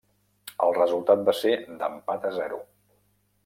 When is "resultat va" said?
0.77-1.37